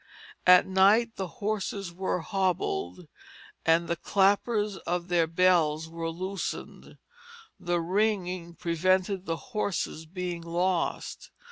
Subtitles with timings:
[0.47, 3.07] At night the horses were hobbled,
[3.67, 6.97] and the clappers of their bells were loosened;
[7.59, 11.29] the ringing prevented the horses being lost.